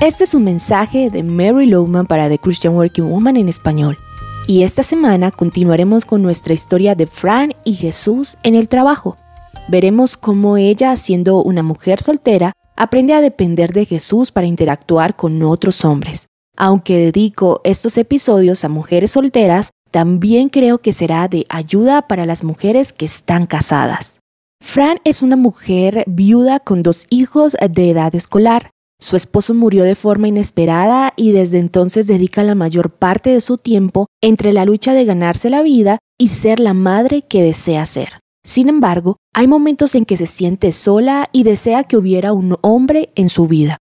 [0.00, 3.96] Este es un mensaje de Mary Lowman para The Christian Working Woman en español.
[4.46, 9.16] Y esta semana continuaremos con nuestra historia de Fran y Jesús en el trabajo.
[9.68, 15.42] Veremos cómo ella, siendo una mujer soltera, aprende a depender de Jesús para interactuar con
[15.42, 16.26] otros hombres.
[16.56, 22.44] Aunque dedico estos episodios a mujeres solteras, también creo que será de ayuda para las
[22.44, 24.18] mujeres que están casadas.
[24.60, 28.73] Fran es una mujer viuda con dos hijos de edad escolar.
[29.00, 33.58] Su esposo murió de forma inesperada y desde entonces dedica la mayor parte de su
[33.58, 38.20] tiempo entre la lucha de ganarse la vida y ser la madre que desea ser.
[38.46, 43.10] Sin embargo, hay momentos en que se siente sola y desea que hubiera un hombre
[43.14, 43.78] en su vida.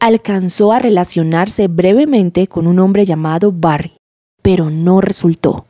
[0.00, 3.96] Alcanzó a relacionarse brevemente con un hombre llamado Barry,
[4.42, 5.66] pero no resultó.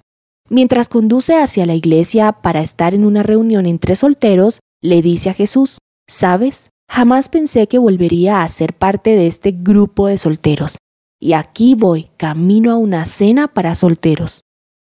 [0.50, 5.34] Mientras conduce hacia la iglesia para estar en una reunión entre solteros, le dice a
[5.34, 6.70] Jesús, ¿sabes?
[6.88, 10.76] Jamás pensé que volvería a ser parte de este grupo de solteros.
[11.20, 14.42] Y aquí voy, camino a una cena para solteros.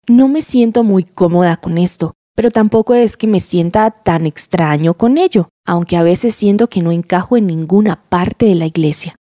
[0.08, 4.94] No me siento muy cómoda con esto, pero tampoco es que me sienta tan extraño
[4.94, 9.14] con ello, aunque a veces siento que no encajo en ninguna parte de la iglesia.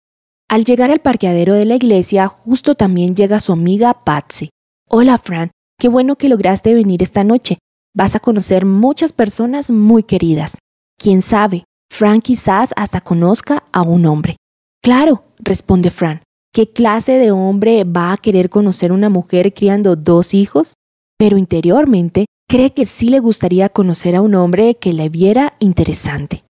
[0.47, 4.49] Al llegar al parqueadero de la iglesia, justo también llega su amiga Patsy.
[4.89, 7.59] Hola Fran, qué bueno que lograste venir esta noche.
[7.93, 10.57] Vas a conocer muchas personas muy queridas.
[10.97, 14.37] Quién sabe, Fran quizás hasta conozca a un hombre.
[14.81, 16.21] Claro, responde Fran.
[16.53, 20.73] ¿Qué clase de hombre va a querer conocer una mujer criando dos hijos?
[21.17, 26.43] Pero interiormente cree que sí le gustaría conocer a un hombre que le viera interesante.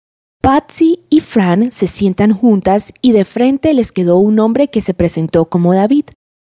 [0.42, 4.94] Patsy y Fran se sientan juntas y de frente les quedó un hombre que se
[4.94, 6.04] presentó como David.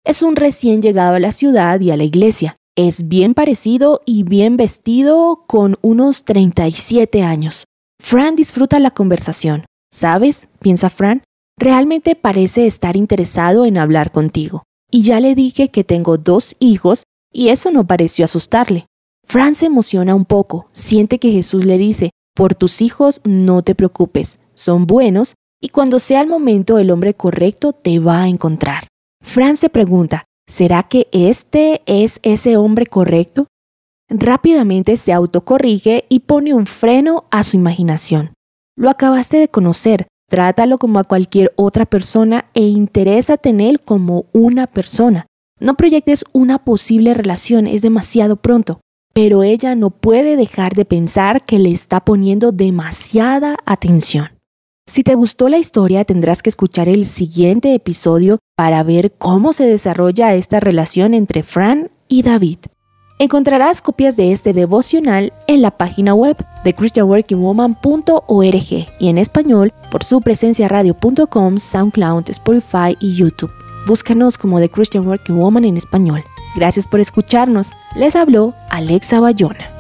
[0.05, 2.57] Es un recién llegado a la ciudad y a la iglesia.
[2.75, 7.63] Es bien parecido y bien vestido con unos 37 años.
[7.99, 9.65] Fran disfruta la conversación.
[9.91, 10.47] ¿Sabes?
[10.59, 11.23] piensa Fran.
[11.57, 14.63] Realmente parece estar interesado en hablar contigo.
[14.91, 17.03] Y ya le dije que tengo dos hijos
[17.33, 18.85] y eso no pareció asustarle.
[19.25, 23.75] Fran se emociona un poco, siente que Jesús le dice, por tus hijos no te
[23.75, 28.87] preocupes, son buenos y cuando sea el momento el hombre correcto te va a encontrar.
[29.21, 33.47] Fran se pregunta, ¿será que este es ese hombre correcto?
[34.09, 38.33] Rápidamente se autocorrige y pone un freno a su imaginación.
[38.77, 44.25] Lo acabaste de conocer, trátalo como a cualquier otra persona e interésate en él como
[44.31, 45.25] una persona.
[45.59, 48.79] No proyectes una posible relación, es demasiado pronto.
[49.13, 54.29] Pero ella no puede dejar de pensar que le está poniendo demasiada atención.
[54.87, 59.65] Si te gustó la historia, tendrás que escuchar el siguiente episodio para ver cómo se
[59.65, 62.59] desarrolla esta relación entre Fran y David.
[63.19, 70.03] Encontrarás copias de este devocional en la página web de christianworkingwoman.org y en español por
[70.03, 73.51] su presencia radio.com, SoundCloud, Spotify y YouTube.
[73.87, 76.23] Búscanos como The Christian Working Woman en español.
[76.55, 77.71] Gracias por escucharnos.
[77.95, 79.76] Les habló Alexa Bayona.